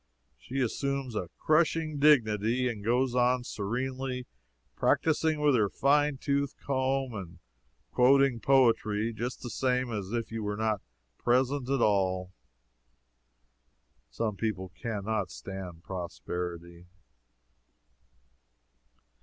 [0.39, 4.25] She assumes a crushing dignity and goes on serenely
[4.75, 7.37] practicing with her fine tooth comb and
[7.91, 10.81] quoting poetry just the same as if you were not
[11.19, 12.33] present at all.
[14.09, 16.87] Some people can not stand prosperity.